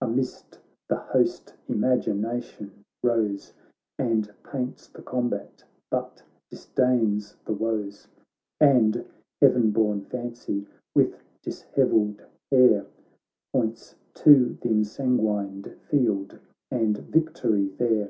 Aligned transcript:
Amidst 0.00 0.58
the 0.88 0.96
host 0.96 1.52
imagination 1.68 2.86
rose 3.02 3.52
And 3.98 4.32
paints 4.42 4.86
the 4.88 5.02
combat, 5.02 5.62
but 5.90 6.22
disdains 6.50 7.36
the 7.44 7.52
woes. 7.52 8.08
And 8.58 9.04
heaven 9.42 9.72
born 9.72 10.00
fancy, 10.06 10.66
with 10.94 11.18
dishevelled 11.42 12.22
hair, 12.50 12.86
Points 13.52 13.94
to 14.24 14.56
the 14.62 14.70
ensanguined 14.70 15.76
field, 15.90 16.38
and 16.70 16.96
victory 16.96 17.68
there. 17.76 18.08